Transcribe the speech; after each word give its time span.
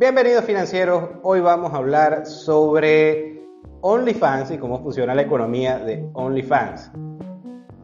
Bienvenidos 0.00 0.46
financieros, 0.46 1.10
hoy 1.22 1.40
vamos 1.40 1.74
a 1.74 1.76
hablar 1.76 2.24
sobre 2.24 3.44
OnlyFans 3.82 4.50
y 4.50 4.56
cómo 4.56 4.82
funciona 4.82 5.14
la 5.14 5.20
economía 5.20 5.78
de 5.78 6.08
OnlyFans. 6.14 6.90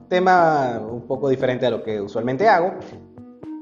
Tema 0.08 0.80
un 0.80 1.06
poco 1.06 1.28
diferente 1.28 1.66
a 1.66 1.70
lo 1.70 1.82
que 1.82 2.00
usualmente 2.00 2.48
hago. 2.48 2.72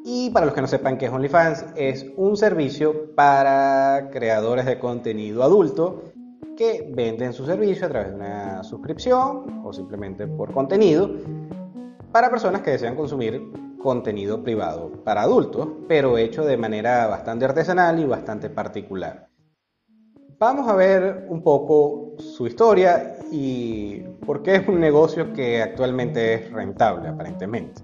Y 0.05 0.31
para 0.31 0.47
los 0.47 0.55
que 0.55 0.61
no 0.61 0.69
sepan 0.69 0.99
qué 0.99 1.07
es 1.07 1.13
OnlyFans, 1.13 1.67
es 1.75 2.07
un 2.17 2.37
servicio 2.37 3.13
para 3.17 4.09
creadores 4.13 4.67
de 4.67 4.79
contenido 4.79 5.43
adulto 5.43 6.05
que 6.57 6.89
venden 6.95 7.33
su 7.33 7.45
servicio 7.47 7.87
a 7.87 7.89
través 7.89 8.11
de 8.11 8.15
una 8.15 8.63
suscripción 8.63 9.63
o 9.65 9.73
simplemente 9.73 10.29
por 10.29 10.53
contenido 10.53 11.11
para 12.13 12.31
personas 12.31 12.63
que 12.63 12.71
desean 12.71 12.95
consumir 12.95 13.43
contenido 13.85 14.43
privado 14.43 14.91
para 15.05 15.21
adultos, 15.21 15.69
pero 15.87 16.17
hecho 16.17 16.43
de 16.43 16.57
manera 16.57 17.07
bastante 17.07 17.45
artesanal 17.45 18.01
y 18.01 18.07
bastante 18.07 18.49
particular. 18.49 19.29
Vamos 20.39 20.67
a 20.71 20.75
ver 20.75 21.27
un 21.29 21.43
poco 21.43 22.15
su 22.17 22.47
historia 22.47 23.19
y 23.31 24.01
por 24.25 24.43
qué 24.43 24.57
es 24.57 24.69
un 24.69 24.81
negocio 24.81 25.35
que 25.35 25.61
actualmente 25.61 26.33
es 26.33 26.51
rentable 26.51 27.09
aparentemente. 27.09 27.83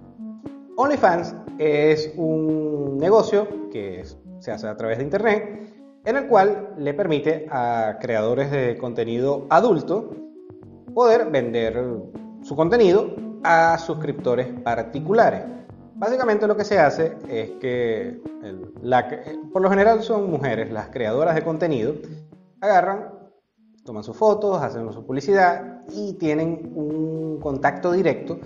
OnlyFans 0.79 1.37
es 1.59 2.11
un 2.17 2.97
negocio 2.97 3.69
que 3.71 4.03
se 4.39 4.51
hace 4.51 4.69
a 4.69 4.77
través 4.79 4.97
de 4.97 5.05
Internet 5.05 6.01
en 6.07 6.17
el 6.17 6.29
cual 6.29 6.77
le 6.79 6.95
permite 6.95 7.47
a 7.51 7.99
creadores 8.01 8.51
de 8.51 8.79
contenido 8.79 9.47
adulto 9.51 10.15
poder 10.95 11.31
vender 11.31 11.85
su 12.41 12.57
contenido 12.57 13.15
a 13.45 13.77
suscriptores 13.77 14.49
particulares. 14.63 15.60
Básicamente 16.01 16.47
lo 16.47 16.57
que 16.57 16.65
se 16.65 16.79
hace 16.79 17.19
es 17.29 17.51
que, 17.61 18.23
por 19.53 19.61
lo 19.61 19.69
general 19.69 20.03
son 20.03 20.31
mujeres, 20.31 20.73
las 20.73 20.89
creadoras 20.89 21.35
de 21.35 21.45
contenido, 21.45 21.93
agarran, 22.63 23.11
toman 23.85 24.03
sus 24.03 24.17
fotos, 24.17 24.63
hacen 24.63 24.91
su 24.95 25.05
publicidad 25.05 25.83
y 25.95 26.15
tienen 26.15 26.73
un 26.75 27.39
contacto 27.39 27.93
directo 27.93 28.39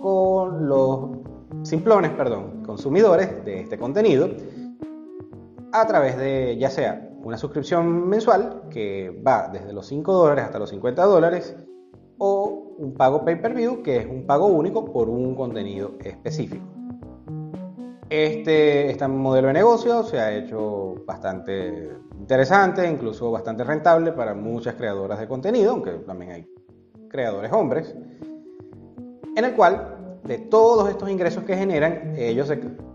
con 0.00 0.66
los 0.66 1.18
simplones, 1.64 2.12
perdón, 2.12 2.62
consumidores 2.64 3.44
de 3.44 3.60
este 3.60 3.78
contenido 3.78 4.30
a 5.72 5.86
través 5.86 6.16
de 6.16 6.56
ya 6.58 6.70
sea 6.70 7.10
una 7.22 7.36
suscripción 7.36 8.08
mensual 8.08 8.62
que 8.70 9.22
va 9.22 9.48
desde 9.52 9.74
los 9.74 9.86
5 9.86 10.14
dólares 10.14 10.46
hasta 10.46 10.58
los 10.58 10.70
50 10.70 11.04
dólares 11.04 11.54
o 12.22 12.74
un 12.76 12.94
pago 12.94 13.24
pay-per-view 13.24 13.82
que 13.82 13.96
es 13.96 14.06
un 14.06 14.26
pago 14.26 14.46
único 14.46 14.84
por 14.84 15.08
un 15.08 15.34
contenido 15.34 15.92
específico. 16.04 16.64
Este, 18.10 18.90
este 18.90 19.08
modelo 19.08 19.48
de 19.48 19.54
negocio 19.54 20.02
se 20.02 20.20
ha 20.20 20.36
hecho 20.36 20.96
bastante 21.06 21.96
interesante, 22.18 22.86
incluso 22.86 23.30
bastante 23.30 23.64
rentable 23.64 24.12
para 24.12 24.34
muchas 24.34 24.74
creadoras 24.74 25.18
de 25.18 25.28
contenido, 25.28 25.72
aunque 25.72 25.92
también 25.92 26.32
hay 26.32 26.46
creadores 27.08 27.50
hombres, 27.52 27.94
en 29.36 29.44
el 29.44 29.54
cual 29.54 30.20
de 30.24 30.38
todos 30.38 30.90
estos 30.90 31.08
ingresos 31.08 31.44
que 31.44 31.56
generan, 31.56 32.14
ellos 32.18 32.52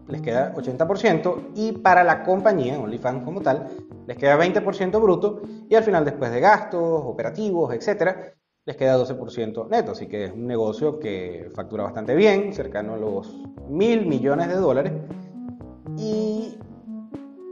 les 0.07 0.21
queda 0.21 0.53
80% 0.53 1.51
y 1.55 1.71
para 1.71 2.03
la 2.03 2.23
compañía, 2.23 2.79
OnlyFans 2.79 3.23
como 3.23 3.41
tal, 3.41 3.69
les 4.05 4.17
queda 4.17 4.37
20% 4.37 5.01
bruto 5.01 5.41
y 5.67 5.73
al 5.73 5.83
final 5.83 6.05
después 6.05 6.31
de 6.31 6.41
gastos, 6.41 7.01
operativos, 7.03 7.73
etcétera, 7.73 8.35
les 8.65 8.75
queda 8.77 8.97
12% 8.97 9.69
neto, 9.69 9.91
así 9.91 10.07
que 10.07 10.25
es 10.25 10.33
un 10.33 10.47
negocio 10.47 10.99
que 10.99 11.51
factura 11.53 11.83
bastante 11.83 12.15
bien, 12.15 12.51
cercano 12.51 12.95
a 12.95 12.97
los 12.97 13.43
mil 13.69 14.07
millones 14.07 14.47
de 14.47 14.55
dólares 14.55 14.93
y 15.97 16.57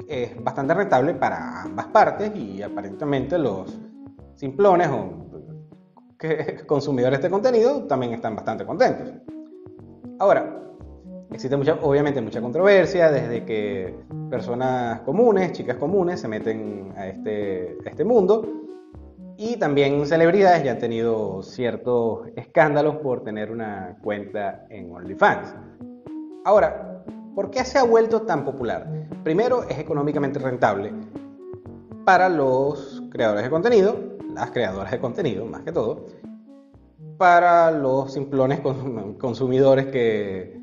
es 0.07 0.43
bastante 0.43 0.73
rentable 0.73 1.13
para 1.13 1.61
ambas 1.61 1.87
partes 1.87 2.35
y 2.35 2.63
aparentemente 2.63 3.37
los 3.37 3.79
simplones 4.35 4.89
o 4.89 5.27
consumidores 6.65 7.21
de 7.21 7.29
contenido 7.29 7.83
también 7.83 8.13
están 8.13 8.35
bastante 8.35 8.65
contentos. 8.65 9.13
Ahora, 10.17 10.63
existe 11.31 11.55
mucha, 11.55 11.77
obviamente 11.81 12.21
mucha 12.21 12.41
controversia 12.41 13.11
desde 13.11 13.45
que 13.45 13.95
personas 14.31 15.01
comunes, 15.01 15.51
chicas 15.51 15.77
comunes, 15.77 16.21
se 16.21 16.27
meten 16.27 16.91
a 16.97 17.07
este, 17.07 17.77
a 17.85 17.89
este 17.89 18.03
mundo 18.03 18.62
y 19.37 19.57
también 19.57 20.05
celebridades 20.05 20.63
ya 20.63 20.71
han 20.71 20.79
tenido 20.79 21.41
ciertos 21.43 22.27
escándalos 22.35 22.97
por 22.97 23.23
tener 23.23 23.51
una 23.51 23.97
cuenta 24.01 24.65
en 24.69 24.91
OnlyFans. 24.93 25.55
Ahora, 26.45 27.03
¿por 27.35 27.49
qué 27.49 27.63
se 27.63 27.79
ha 27.79 27.83
vuelto 27.83 28.21
tan 28.23 28.45
popular? 28.45 28.87
Primero, 29.23 29.63
es 29.63 29.79
económicamente 29.79 30.39
rentable 30.39 30.93
para 32.05 32.29
los 32.29 33.03
creadores 33.09 33.43
de 33.43 33.49
contenido, 33.49 33.95
las 34.33 34.51
creadoras 34.51 34.91
de 34.91 34.99
contenido 34.99 35.45
más 35.45 35.61
que 35.61 35.71
todo, 35.71 36.07
para 37.17 37.71
los 37.71 38.13
simplones 38.13 38.59
consumidores 39.19 39.87
que 39.87 40.61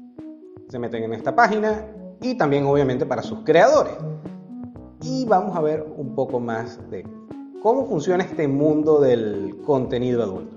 se 0.69 0.79
meten 0.79 1.05
en 1.05 1.15
esta 1.15 1.35
página 1.35 1.87
y 2.21 2.37
también 2.37 2.67
obviamente 2.67 3.07
para 3.07 3.23
sus 3.23 3.41
creadores. 3.41 3.95
Y 5.03 5.25
vamos 5.25 5.57
a 5.57 5.61
ver 5.61 5.85
un 5.97 6.15
poco 6.15 6.39
más 6.39 6.79
de 6.91 7.05
¿Cómo 7.61 7.85
funciona 7.85 8.25
este 8.25 8.49
mundo 8.49 9.03
del 9.03 9.59
contenido 9.67 10.23
adulto? 10.23 10.57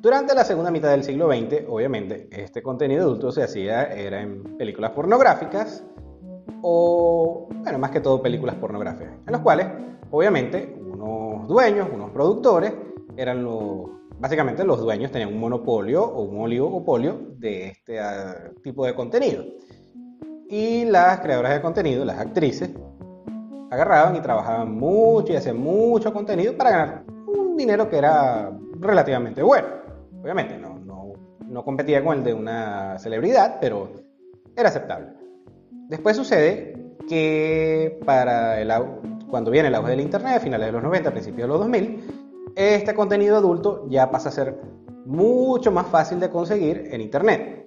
Durante 0.00 0.34
la 0.34 0.42
segunda 0.42 0.72
mitad 0.72 0.90
del 0.90 1.04
siglo 1.04 1.28
XX, 1.28 1.68
obviamente, 1.68 2.28
este 2.32 2.64
contenido 2.64 3.04
adulto 3.04 3.30
se 3.30 3.44
hacía 3.44 3.84
era 3.84 4.20
en 4.20 4.42
películas 4.58 4.90
pornográficas 4.90 5.84
o, 6.62 7.48
bueno, 7.62 7.78
más 7.78 7.92
que 7.92 8.00
todo 8.00 8.20
películas 8.20 8.56
pornográficas, 8.56 9.12
en 9.24 9.32
las 9.32 9.40
cuales, 9.40 9.68
obviamente, 10.10 10.76
unos 10.80 11.46
dueños, 11.46 11.86
unos 11.94 12.10
productores, 12.10 12.72
eran 13.16 13.44
los, 13.44 13.90
básicamente 14.18 14.64
los 14.64 14.80
dueños 14.80 15.12
tenían 15.12 15.32
un 15.32 15.38
monopolio 15.38 16.02
o 16.02 16.22
un 16.22 16.40
oligopolio 16.40 17.20
de 17.38 17.68
este 17.68 18.00
ah, 18.00 18.50
tipo 18.64 18.84
de 18.84 18.96
contenido. 18.96 19.44
Y 20.48 20.86
las 20.86 21.20
creadoras 21.20 21.54
de 21.54 21.62
contenido, 21.62 22.04
las 22.04 22.18
actrices, 22.18 22.70
agarraban 23.70 24.16
y 24.16 24.20
trabajaban 24.20 24.72
mucho 24.74 25.32
y 25.32 25.36
hacían 25.36 25.58
mucho 25.58 26.12
contenido 26.12 26.56
para 26.56 26.70
ganar 26.70 27.04
un 27.26 27.56
dinero 27.56 27.88
que 27.88 27.98
era 27.98 28.50
relativamente 28.78 29.42
bueno. 29.42 29.68
Obviamente 30.22 30.58
no, 30.58 30.78
no, 30.78 31.12
no 31.46 31.64
competía 31.64 32.04
con 32.04 32.18
el 32.18 32.24
de 32.24 32.34
una 32.34 32.98
celebridad, 32.98 33.58
pero 33.60 33.88
era 34.56 34.68
aceptable. 34.68 35.08
Después 35.88 36.16
sucede 36.16 36.94
que 37.08 38.00
para 38.04 38.60
el, 38.60 38.72
cuando 39.28 39.50
viene 39.50 39.68
el 39.68 39.74
auge 39.74 39.90
del 39.90 40.00
Internet, 40.00 40.36
a 40.36 40.40
finales 40.40 40.66
de 40.66 40.72
los 40.72 40.82
90, 40.82 41.10
principios 41.10 41.42
de 41.42 41.48
los 41.48 41.60
2000, 41.60 42.52
este 42.56 42.94
contenido 42.94 43.36
adulto 43.36 43.86
ya 43.88 44.10
pasa 44.10 44.28
a 44.28 44.32
ser 44.32 44.56
mucho 45.06 45.72
más 45.72 45.86
fácil 45.86 46.20
de 46.20 46.30
conseguir 46.30 46.88
en 46.92 47.00
Internet. 47.00 47.59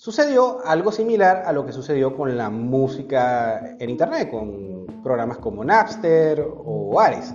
Sucedió 0.00 0.64
algo 0.64 0.92
similar 0.92 1.42
a 1.44 1.52
lo 1.52 1.66
que 1.66 1.72
sucedió 1.72 2.16
con 2.16 2.34
la 2.34 2.48
música 2.48 3.76
en 3.78 3.90
Internet, 3.90 4.30
con 4.30 4.86
programas 5.02 5.36
como 5.36 5.62
Napster 5.62 6.42
o 6.64 6.98
Ares. 6.98 7.34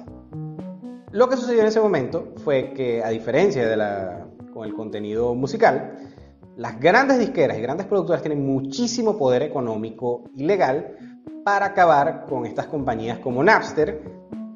Lo 1.12 1.30
que 1.30 1.38
sucedió 1.38 1.62
en 1.62 1.68
ese 1.68 1.80
momento 1.80 2.34
fue 2.44 2.74
que, 2.74 3.04
a 3.04 3.10
diferencia 3.10 3.68
de 3.68 3.78
la, 3.78 4.26
con 4.52 4.66
el 4.66 4.74
contenido 4.74 5.36
musical, 5.36 6.10
las 6.58 6.80
grandes 6.80 7.20
disqueras 7.20 7.56
y 7.60 7.62
grandes 7.62 7.86
productoras 7.86 8.24
tienen 8.24 8.44
muchísimo 8.44 9.16
poder 9.16 9.44
económico 9.44 10.24
y 10.36 10.46
legal 10.46 10.98
para 11.44 11.68
acabar 11.68 12.26
con 12.28 12.48
estas 12.48 12.66
compañías 12.66 13.20
como 13.20 13.44
Napster 13.44 14.02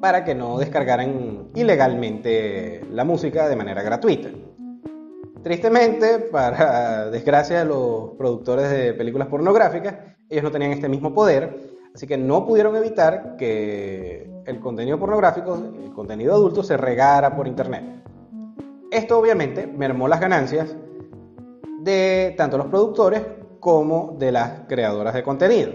para 0.00 0.24
que 0.24 0.34
no 0.34 0.58
descargaran 0.58 1.50
ilegalmente 1.54 2.84
la 2.90 3.04
música 3.04 3.48
de 3.48 3.54
manera 3.54 3.84
gratuita. 3.84 4.30
Tristemente, 5.42 6.18
para 6.30 7.06
desgracia 7.10 7.60
de 7.60 7.64
los 7.64 8.10
productores 8.18 8.70
de 8.70 8.92
películas 8.94 9.28
pornográficas, 9.28 9.94
ellos 10.28 10.44
no 10.44 10.50
tenían 10.50 10.72
este 10.72 10.88
mismo 10.88 11.14
poder, 11.14 11.78
así 11.94 12.06
que 12.06 12.16
no 12.16 12.46
pudieron 12.46 12.76
evitar 12.76 13.36
que 13.36 14.30
el 14.46 14.60
contenido 14.60 14.98
pornográfico, 14.98 15.54
el 15.54 15.92
contenido 15.92 16.34
adulto, 16.34 16.62
se 16.62 16.76
regara 16.76 17.34
por 17.34 17.46
Internet. 17.46 17.84
Esto 18.90 19.18
obviamente 19.18 19.66
mermó 19.66 20.08
las 20.08 20.20
ganancias 20.20 20.76
de 21.82 22.34
tanto 22.36 22.58
los 22.58 22.66
productores 22.66 23.22
como 23.60 24.16
de 24.18 24.32
las 24.32 24.62
creadoras 24.68 25.14
de 25.14 25.22
contenido. 25.22 25.70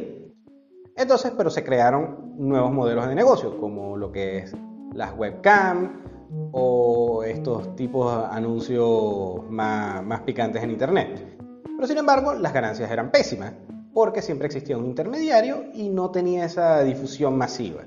Entonces, 0.95 1.33
pero 1.35 1.49
se 1.49 1.63
crearon 1.63 2.33
nuevos 2.37 2.71
modelos 2.71 3.07
de 3.07 3.15
negocio, 3.15 3.57
como 3.59 3.97
lo 3.97 4.11
que 4.11 4.39
es 4.39 4.55
las 4.93 5.13
webcam, 5.17 6.01
o 6.51 7.23
estos 7.23 7.75
tipos 7.75 8.11
de 8.11 8.35
anuncios 8.35 9.49
más, 9.49 10.21
picantes 10.21 10.63
en 10.63 10.71
Internet. 10.71 11.37
Pero 11.63 11.87
sin 11.87 11.97
embargo, 11.97 12.33
las 12.33 12.53
ganancias 12.53 12.89
eran 12.89 13.11
pésimas, 13.11 13.53
porque 13.93 14.21
siempre 14.21 14.47
existía 14.47 14.77
un 14.77 14.85
intermediario 14.85 15.65
y 15.73 15.89
no 15.89 16.11
tenía 16.11 16.45
esa 16.45 16.83
difusión 16.83 17.37
masiva. 17.37 17.83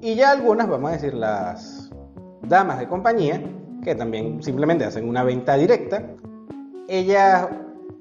Y 0.00 0.14
ya 0.14 0.30
algunas, 0.30 0.68
vamos 0.68 0.90
a 0.90 0.94
decir, 0.94 1.14
las 1.14 1.90
damas 2.42 2.78
de 2.78 2.88
compañía, 2.88 3.42
que 3.82 3.94
también 3.94 4.42
simplemente 4.42 4.84
hacen 4.84 5.08
una 5.08 5.24
venta 5.24 5.56
directa, 5.56 6.02
ellas 6.88 7.48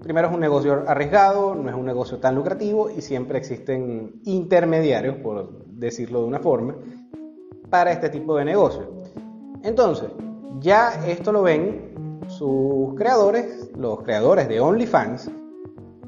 Primero 0.05 0.27
es 0.27 0.35
un 0.35 0.39
negocio 0.39 0.83
arriesgado, 0.85 1.55
no 1.55 1.67
es 1.67 1.75
un 1.75 1.83
negocio 1.83 2.19
tan 2.19 2.35
lucrativo 2.35 2.91
y 2.91 3.01
siempre 3.01 3.39
existen 3.39 4.21
intermediarios, 4.23 5.15
por 5.15 5.65
decirlo 5.65 6.21
de 6.21 6.27
una 6.27 6.37
forma, 6.37 6.75
para 7.71 7.91
este 7.91 8.09
tipo 8.09 8.37
de 8.37 8.45
negocio. 8.45 9.01
Entonces, 9.65 10.11
ya 10.59 11.03
esto 11.07 11.31
lo 11.31 11.41
ven 11.41 12.21
sus 12.27 12.93
creadores, 12.93 13.71
los 13.75 14.03
creadores 14.03 14.47
de 14.47 14.59
OnlyFans, 14.59 15.31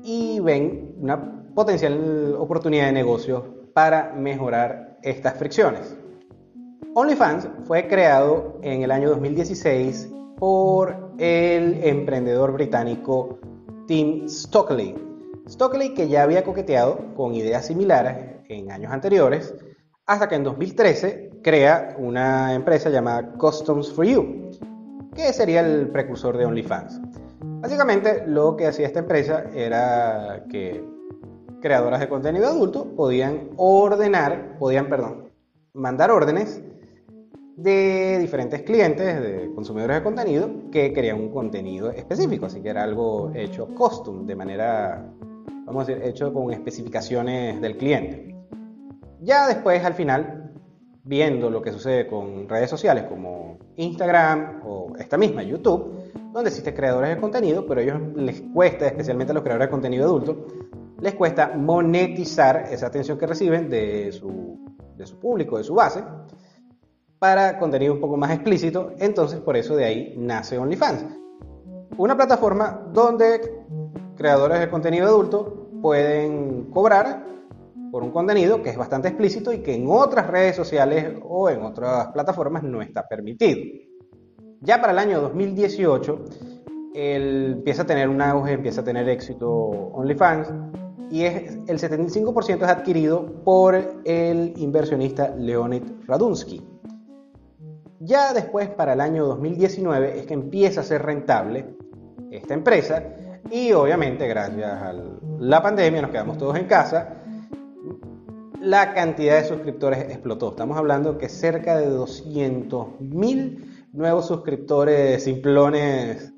y 0.04 0.40
ven 0.40 0.96
una 1.00 1.44
potencial 1.56 2.36
oportunidad 2.38 2.86
de 2.86 2.92
negocio 2.92 3.72
para 3.74 4.14
mejorar 4.14 5.00
estas 5.02 5.34
fricciones. 5.40 5.98
OnlyFans 6.94 7.50
fue 7.64 7.88
creado 7.88 8.60
en 8.62 8.84
el 8.84 8.92
año 8.92 9.10
2016 9.10 10.08
por 10.38 11.14
el 11.18 11.84
emprendedor 11.84 12.54
británico 12.54 13.40
Tim 13.88 14.30
Stockley. 14.30 14.94
Stockley 15.50 15.96
que 15.96 16.08
ya 16.08 16.22
había 16.22 16.44
coqueteado 16.44 17.16
con 17.16 17.34
ideas 17.34 17.66
similares 17.66 18.36
en 18.50 18.72
años 18.72 18.92
anteriores, 18.92 19.56
hasta 20.06 20.30
que 20.30 20.36
en 20.36 20.44
2013 20.44 21.27
crea 21.44 21.96
una 21.98 22.54
empresa 22.54 22.90
llamada 22.90 23.34
Customs 23.34 23.92
for 23.92 24.06
You, 24.06 24.52
que 25.16 25.34
sería 25.34 25.62
el 25.62 25.90
precursor 25.90 26.38
de 26.38 26.46
OnlyFans. 26.46 27.02
Básicamente 27.42 28.24
lo 28.28 28.56
que 28.56 28.68
hacía 28.68 28.88
esta 28.88 29.00
empresa 29.00 29.46
era 29.54 30.46
que 30.50 30.84
creadoras 31.62 32.00
de 32.00 32.08
contenido 32.08 32.48
adulto 32.48 32.96
podían 32.96 33.50
ordenar, 33.58 34.58
podían, 34.60 34.90
perdón, 34.90 35.30
mandar 35.74 36.12
órdenes 36.12 36.62
de 37.56 38.20
diferentes 38.20 38.62
clientes, 38.62 39.20
de 39.20 39.52
consumidores 39.56 39.98
de 39.98 40.04
contenido, 40.04 40.50
que 40.72 40.94
querían 40.94 41.20
un 41.20 41.32
contenido 41.32 41.90
específico, 41.90 42.46
así 42.46 42.62
que 42.62 42.70
era 42.70 42.84
algo 42.84 43.32
hecho 43.34 43.68
custom, 43.74 44.28
de 44.28 44.36
manera, 44.36 45.04
vamos 45.66 45.84
a 45.84 45.92
decir, 45.92 46.08
hecho 46.08 46.32
con 46.32 46.52
especificaciones 46.54 47.60
del 47.60 47.76
cliente. 47.78 48.36
Ya 49.22 49.48
después, 49.48 49.84
al 49.84 49.96
final, 49.96 50.37
viendo 51.08 51.50
lo 51.50 51.62
que 51.62 51.72
sucede 51.72 52.06
con 52.06 52.50
redes 52.50 52.70
sociales 52.70 53.06
como 53.06 53.58
Instagram 53.78 54.62
o 54.66 54.94
esta 55.00 55.18
misma 55.18 55.42
YouTube, 55.42 56.12
donde 56.34 56.50
existen 56.50 56.76
creadores 56.76 57.16
de 57.16 57.22
contenido, 57.22 57.66
pero 57.66 57.80
a 57.80 57.84
ellos 57.84 58.00
les 58.16 58.42
cuesta, 58.54 58.88
especialmente 58.88 59.32
a 59.32 59.34
los 59.34 59.44
creadores 59.44 59.68
de 59.68 59.72
contenido 59.72 60.06
adulto, 60.06 60.48
les 61.00 61.14
cuesta 61.14 61.54
monetizar 61.56 62.68
esa 62.72 62.88
atención 62.88 63.18
que 63.18 63.26
reciben 63.26 63.70
de 63.70 64.12
su, 64.12 64.60
de 64.98 65.06
su 65.06 65.18
público, 65.18 65.58
de 65.58 65.64
su 65.64 65.76
base, 65.76 66.04
para 67.20 67.58
contenido 67.58 67.94
un 67.94 68.02
poco 68.02 68.18
más 68.18 68.32
explícito, 68.32 68.92
entonces 69.00 69.40
por 69.40 69.56
eso 69.56 69.76
de 69.76 69.86
ahí 69.86 70.14
nace 70.18 70.58
OnlyFans. 70.58 71.06
Una 71.98 72.16
plataforma 72.18 72.82
donde 72.92 73.42
creadores 74.18 74.60
de 74.60 74.70
contenido 74.70 75.08
adulto 75.08 75.70
pueden 75.82 76.66
cobrar 76.66 77.37
por 77.92 78.04
un 78.04 78.12
contenido 78.12 78.62
que 78.62 78.70
es 78.70 78.78
bastante 78.78 79.08
explícito 79.10 79.52
y 79.54 79.60
que 79.60 79.76
en 79.76 79.86
otras 79.90 80.28
redes 80.28 80.56
sociales 80.56 81.16
o 81.24 81.50
en 81.50 81.62
otras 81.62 82.08
plataformas 82.08 82.64
no 82.64 82.82
está 82.82 83.08
permitido. 83.08 83.60
Ya 84.62 84.82
para 84.82 84.94
el 84.94 85.00
año 85.00 85.22
2018 85.22 86.26
empieza 86.94 87.84
a 87.84 87.86
tener 87.86 88.10
un 88.10 88.22
auge, 88.22 88.54
empieza 88.54 88.82
a 88.82 88.84
tener 88.84 89.08
éxito 89.08 89.50
OnlyFans 89.50 90.52
y 91.10 91.24
el 91.24 91.80
75% 91.80 92.56
es 92.56 92.64
adquirido 92.64 93.44
por 93.44 93.76
el 94.04 94.54
inversionista 94.58 95.30
Leonid 95.30 95.84
Radunsky. 96.06 96.62
Ya 98.00 98.34
después, 98.34 98.70
para 98.70 98.94
el 98.94 99.02
año 99.02 99.26
2019, 99.26 100.20
es 100.20 100.26
que 100.26 100.34
empieza 100.34 100.82
a 100.82 100.84
ser 100.84 101.04
rentable 101.04 101.78
esta 102.32 102.54
empresa 102.54 103.04
y 103.50 103.72
obviamente 103.72 104.28
gracias 104.28 104.72
a 104.72 104.94
la 105.40 105.62
pandemia 105.62 106.02
nos 106.02 106.12
quedamos 106.12 106.38
todos 106.38 106.58
en 106.58 106.66
casa, 106.66 107.24
la 108.62 108.94
cantidad 108.94 109.42
de 109.42 109.48
suscriptores 109.48 110.00
explotó. 110.10 110.50
Estamos 110.50 110.78
hablando 110.78 111.18
que 111.18 111.30
cerca 111.30 111.78
de 111.78 111.90
200.000 111.90 113.88
nuevos 113.94 114.28
suscriptores 114.28 115.24
simplones 115.24 116.34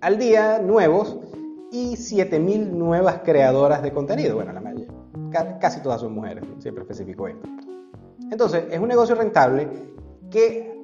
al 0.00 0.18
día, 0.18 0.58
nuevos, 0.58 1.18
y 1.72 1.92
7.000 1.92 2.70
nuevas 2.70 3.20
creadoras 3.24 3.82
de 3.82 3.92
contenido. 3.92 4.34
Bueno, 4.34 4.52
la 4.52 4.60
mayoría, 4.60 4.88
casi 5.60 5.80
todas 5.82 6.00
son 6.00 6.12
mujeres, 6.14 6.42
siempre 6.58 6.82
especifico 6.82 7.28
esto. 7.28 7.48
Entonces, 8.30 8.64
es 8.70 8.80
un 8.80 8.88
negocio 8.88 9.14
rentable 9.14 9.68
que 10.30 10.82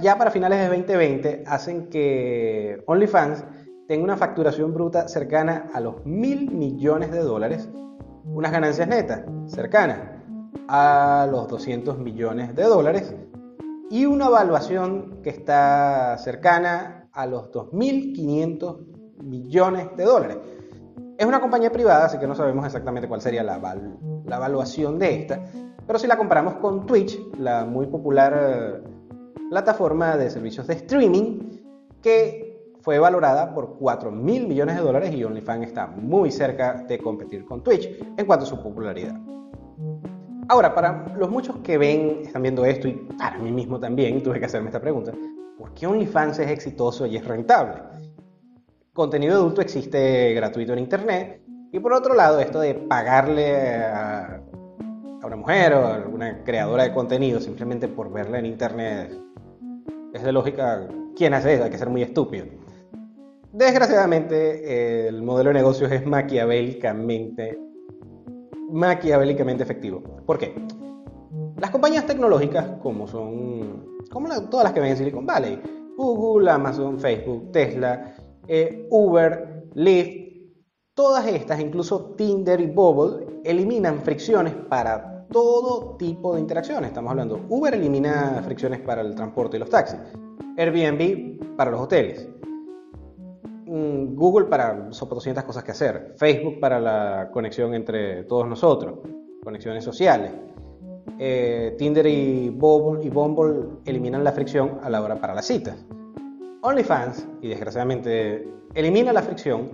ya 0.00 0.16
para 0.16 0.30
finales 0.30 0.58
de 0.58 0.68
2020 0.68 1.44
hacen 1.46 1.88
que 1.88 2.82
OnlyFans 2.86 3.44
tenga 3.88 4.04
una 4.04 4.16
facturación 4.16 4.72
bruta 4.72 5.08
cercana 5.08 5.70
a 5.72 5.80
los 5.80 6.04
mil 6.06 6.52
millones 6.52 7.10
de 7.10 7.20
dólares, 7.20 7.68
unas 8.26 8.52
ganancias 8.52 8.88
netas 8.88 9.22
cercanas 9.46 9.98
a 10.68 11.26
los 11.30 11.48
200 11.48 11.98
millones 11.98 12.54
de 12.54 12.64
dólares 12.64 13.14
y 13.90 14.04
una 14.06 14.26
evaluación 14.26 15.20
que 15.22 15.30
está 15.30 16.18
cercana 16.18 17.08
a 17.12 17.26
los 17.26 17.50
2.500 17.52 19.22
millones 19.22 19.88
de 19.96 20.04
dólares. 20.04 20.38
Es 21.16 21.24
una 21.24 21.40
compañía 21.40 21.70
privada, 21.70 22.06
así 22.06 22.18
que 22.18 22.26
no 22.26 22.34
sabemos 22.34 22.66
exactamente 22.66 23.08
cuál 23.08 23.22
sería 23.22 23.42
la, 23.42 23.58
la 23.58 24.36
evaluación 24.36 24.98
de 24.98 25.20
esta, 25.20 25.44
pero 25.86 25.98
si 25.98 26.06
la 26.06 26.18
comparamos 26.18 26.54
con 26.54 26.84
Twitch, 26.84 27.18
la 27.38 27.64
muy 27.64 27.86
popular 27.86 28.82
plataforma 29.48 30.16
de 30.16 30.28
servicios 30.30 30.66
de 30.66 30.74
streaming 30.74 31.38
que 32.02 32.45
fue 32.86 33.00
valorada 33.00 33.52
por 33.52 33.78
4 33.80 34.12
mil 34.12 34.46
millones 34.46 34.76
de 34.76 34.82
dólares 34.82 35.12
y 35.12 35.24
OnlyFans 35.24 35.66
está 35.66 35.88
muy 35.88 36.30
cerca 36.30 36.84
de 36.86 36.98
competir 36.98 37.44
con 37.44 37.60
Twitch 37.60 37.88
en 38.16 38.24
cuanto 38.24 38.44
a 38.44 38.48
su 38.48 38.62
popularidad. 38.62 39.20
Ahora, 40.48 40.72
para 40.72 41.12
los 41.16 41.28
muchos 41.28 41.56
que 41.64 41.78
ven, 41.78 42.20
están 42.22 42.42
viendo 42.42 42.64
esto 42.64 42.86
y 42.86 42.92
para 43.18 43.38
mí 43.38 43.50
mismo 43.50 43.80
también 43.80 44.22
tuve 44.22 44.38
que 44.38 44.44
hacerme 44.44 44.68
esta 44.68 44.80
pregunta, 44.80 45.10
¿por 45.58 45.74
qué 45.74 45.88
OnlyFans 45.88 46.38
es 46.38 46.48
exitoso 46.48 47.06
y 47.06 47.16
es 47.16 47.24
rentable? 47.24 47.82
Contenido 48.92 49.34
adulto 49.34 49.62
existe 49.62 50.32
gratuito 50.34 50.72
en 50.72 50.78
Internet 50.78 51.42
y 51.72 51.80
por 51.80 51.92
otro 51.92 52.14
lado, 52.14 52.38
esto 52.38 52.60
de 52.60 52.74
pagarle 52.74 53.82
a, 53.84 54.40
a 55.22 55.26
una 55.26 55.34
mujer 55.34 55.74
o 55.74 55.86
a 55.88 55.94
alguna 55.96 56.44
creadora 56.44 56.84
de 56.84 56.92
contenido 56.94 57.40
simplemente 57.40 57.88
por 57.88 58.12
verla 58.12 58.38
en 58.38 58.46
Internet 58.46 59.12
es 60.14 60.22
de 60.22 60.30
lógica, 60.30 60.86
¿quién 61.16 61.34
hace 61.34 61.54
eso? 61.54 61.64
Hay 61.64 61.70
que 61.70 61.78
ser 61.78 61.90
muy 61.90 62.02
estúpido. 62.02 62.46
Desgraciadamente, 63.56 65.08
el 65.08 65.22
modelo 65.22 65.48
de 65.48 65.54
negocios 65.54 65.90
es 65.90 66.04
maquiavélicamente, 66.04 67.58
maquiavélicamente 68.70 69.62
efectivo. 69.62 70.02
¿Por 70.26 70.36
qué? 70.36 70.54
Las 71.58 71.70
compañías 71.70 72.04
tecnológicas, 72.04 72.66
como 72.82 73.06
son 73.08 73.96
como 74.10 74.28
todas 74.50 74.64
las 74.64 74.74
que 74.74 74.80
ven 74.80 74.90
en 74.90 74.98
Silicon 74.98 75.24
Valley, 75.24 75.58
Google, 75.96 76.50
Amazon, 76.50 77.00
Facebook, 77.00 77.50
Tesla, 77.50 78.14
eh, 78.46 78.86
Uber, 78.90 79.64
Lyft, 79.72 80.52
todas 80.92 81.26
estas, 81.26 81.58
incluso 81.58 82.14
Tinder 82.14 82.60
y 82.60 82.66
Bubble, 82.66 83.26
eliminan 83.42 84.02
fricciones 84.02 84.52
para 84.68 85.26
todo 85.32 85.96
tipo 85.96 86.34
de 86.34 86.42
interacciones. 86.42 86.88
Estamos 86.88 87.10
hablando, 87.10 87.40
Uber 87.48 87.72
elimina 87.72 88.38
fricciones 88.44 88.80
para 88.80 89.00
el 89.00 89.14
transporte 89.14 89.56
y 89.56 89.60
los 89.60 89.70
taxis, 89.70 89.98
Airbnb 90.58 91.56
para 91.56 91.70
los 91.70 91.80
hoteles, 91.80 92.28
Google 93.66 94.46
para 94.46 94.74
200 94.90 95.44
cosas 95.44 95.64
que 95.64 95.72
hacer, 95.72 96.14
Facebook 96.16 96.60
para 96.60 96.78
la 96.78 97.30
conexión 97.32 97.74
entre 97.74 98.22
todos 98.24 98.46
nosotros, 98.46 99.00
conexiones 99.42 99.82
sociales. 99.82 100.32
Eh, 101.18 101.74
Tinder 101.78 102.06
y 102.06 102.50
Bumble, 102.50 103.04
y 103.04 103.10
Bumble 103.10 103.80
eliminan 103.84 104.22
la 104.22 104.32
fricción 104.32 104.78
a 104.82 104.90
la 104.90 105.02
hora 105.02 105.16
para 105.16 105.34
las 105.34 105.46
citas. 105.46 105.84
OnlyFans, 106.62 107.26
y 107.42 107.48
desgraciadamente, 107.48 108.48
elimina 108.74 109.12
la 109.12 109.22
fricción 109.22 109.70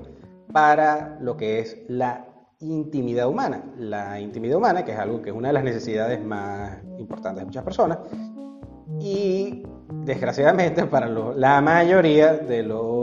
para 0.52 1.18
lo 1.20 1.36
que 1.36 1.58
es 1.60 1.82
la 1.88 2.26
intimidad 2.60 3.28
humana. 3.28 3.62
La 3.76 4.20
intimidad 4.20 4.56
humana, 4.56 4.84
que 4.84 4.92
es 4.92 4.98
algo 4.98 5.20
que 5.20 5.30
es 5.30 5.36
una 5.36 5.48
de 5.48 5.54
las 5.54 5.64
necesidades 5.64 6.22
más 6.24 6.78
importantes 6.98 7.40
de 7.40 7.46
muchas 7.46 7.64
personas, 7.64 7.98
y 9.00 9.62
desgraciadamente 10.04 10.84
para 10.86 11.08
la 11.08 11.60
mayoría 11.60 12.34
de 12.34 12.62
los 12.62 13.01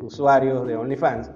usuarios 0.00 0.66
de 0.66 0.76
OnlyFans, 0.76 1.30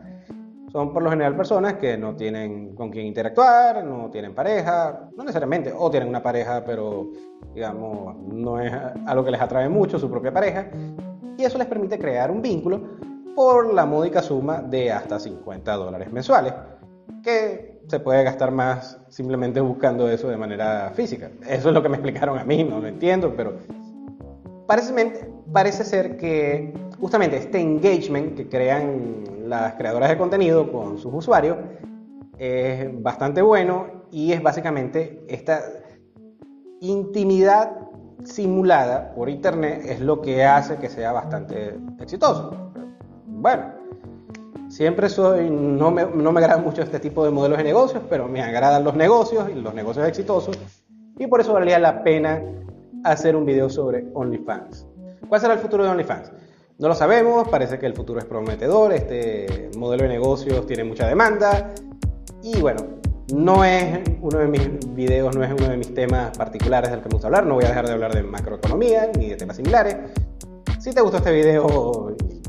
son 0.70 0.92
por 0.92 1.02
lo 1.02 1.10
general 1.10 1.34
personas 1.34 1.74
que 1.74 1.96
no 1.96 2.14
tienen 2.14 2.74
con 2.74 2.90
quién 2.90 3.06
interactuar, 3.06 3.84
no 3.84 4.10
tienen 4.10 4.34
pareja, 4.34 5.08
no 5.16 5.24
necesariamente, 5.24 5.72
o 5.76 5.90
tienen 5.90 6.08
una 6.08 6.22
pareja, 6.22 6.62
pero 6.64 7.08
digamos, 7.54 8.16
no 8.16 8.60
es 8.60 8.72
algo 9.06 9.24
que 9.24 9.30
les 9.30 9.40
atrae 9.40 9.68
mucho 9.68 9.98
su 9.98 10.10
propia 10.10 10.32
pareja, 10.32 10.68
y 11.36 11.44
eso 11.44 11.56
les 11.56 11.66
permite 11.66 11.98
crear 11.98 12.30
un 12.30 12.42
vínculo 12.42 12.82
por 13.34 13.72
la 13.72 13.86
módica 13.86 14.20
suma 14.20 14.60
de 14.60 14.92
hasta 14.92 15.18
50 15.18 15.72
dólares 15.74 16.12
mensuales 16.12 16.52
que 17.22 17.80
se 17.86 18.00
puede 18.00 18.22
gastar 18.24 18.50
más 18.50 19.00
simplemente 19.08 19.60
buscando 19.60 20.08
eso 20.10 20.28
de 20.28 20.36
manera 20.36 20.90
física. 20.94 21.30
Eso 21.48 21.68
es 21.68 21.74
lo 21.74 21.82
que 21.82 21.88
me 21.88 21.96
explicaron 21.96 22.38
a 22.38 22.44
mí, 22.44 22.64
no 22.64 22.80
lo 22.80 22.88
entiendo, 22.88 23.34
pero 23.36 23.56
parece, 24.66 24.92
parece 25.52 25.84
ser 25.84 26.16
que 26.16 26.74
justamente 27.00 27.36
este 27.36 27.60
engagement 27.60 28.36
que 28.36 28.48
crean 28.48 29.24
las 29.46 29.74
creadoras 29.74 30.10
de 30.10 30.18
contenido 30.18 30.70
con 30.70 30.98
sus 30.98 31.12
usuarios 31.14 31.56
es 32.38 33.02
bastante 33.02 33.42
bueno 33.42 33.86
y 34.10 34.32
es 34.32 34.42
básicamente 34.42 35.24
esta 35.28 35.60
intimidad 36.80 37.72
simulada 38.24 39.12
por 39.14 39.28
internet 39.28 39.82
es 39.84 40.00
lo 40.00 40.20
que 40.20 40.44
hace 40.44 40.76
que 40.76 40.88
sea 40.88 41.12
bastante 41.12 41.76
exitoso. 42.00 42.72
Bueno, 43.26 43.64
siempre 44.68 45.08
soy, 45.08 45.50
no 45.50 45.90
me, 45.90 46.04
no 46.04 46.32
me 46.32 46.40
agrada 46.40 46.60
mucho 46.60 46.82
este 46.82 46.98
tipo 46.98 47.24
de 47.24 47.30
modelos 47.30 47.58
de 47.58 47.64
negocios, 47.64 48.02
pero 48.08 48.28
me 48.28 48.42
agradan 48.42 48.84
los 48.84 48.94
negocios 48.94 49.48
y 49.50 49.54
los 49.54 49.74
negocios 49.74 50.06
exitosos 50.06 50.58
y 51.18 51.26
por 51.26 51.40
eso 51.40 51.52
valía 51.52 51.78
la 51.78 52.02
pena 52.02 52.42
hacer 53.04 53.36
un 53.36 53.44
video 53.44 53.68
sobre 53.68 54.06
OnlyFans. 54.14 54.86
¿Cuál 55.28 55.40
será 55.40 55.54
el 55.54 55.60
futuro 55.60 55.84
de 55.84 55.90
OnlyFans? 55.90 56.32
No 56.78 56.86
lo 56.86 56.94
sabemos, 56.94 57.48
parece 57.48 57.76
que 57.76 57.86
el 57.86 57.94
futuro 57.94 58.20
es 58.20 58.24
prometedor, 58.24 58.92
este 58.92 59.68
modelo 59.76 60.04
de 60.04 60.10
negocios 60.10 60.64
tiene 60.64 60.84
mucha 60.84 61.08
demanda 61.08 61.74
y 62.40 62.60
bueno, 62.60 62.86
no 63.34 63.64
es 63.64 63.98
uno 64.20 64.38
de 64.38 64.46
mis 64.46 64.94
videos, 64.94 65.34
no 65.34 65.42
es 65.42 65.50
uno 65.50 65.70
de 65.70 65.76
mis 65.76 65.92
temas 65.92 66.38
particulares 66.38 66.92
del 66.92 67.00
que 67.00 67.08
me 67.08 67.14
gusta 67.14 67.26
hablar, 67.26 67.46
no 67.46 67.54
voy 67.54 67.64
a 67.64 67.68
dejar 67.70 67.84
de 67.88 67.94
hablar 67.94 68.14
de 68.14 68.22
macroeconomía 68.22 69.10
ni 69.18 69.28
de 69.28 69.34
temas 69.34 69.56
similares. 69.56 69.96
Si 70.78 70.92
te 70.92 71.00
gustó 71.00 71.16
este 71.16 71.32
video 71.32 72.14
y 72.16 72.40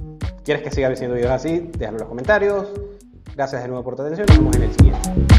quieres 0.44 0.62
que 0.62 0.70
siga 0.70 0.90
haciendo 0.90 1.16
videos 1.16 1.32
así, 1.32 1.72
déjalo 1.80 1.98
en 1.98 2.02
los 2.02 2.10
comentarios. 2.10 2.68
Gracias 3.36 3.64
de 3.64 3.68
nuevo 3.68 3.84
por 3.84 3.96
tu 3.96 4.04
atención, 4.04 4.28
nos 4.28 4.38
vemos 4.38 4.56
en 4.58 4.62
el 4.62 4.74
siguiente. 4.74 5.39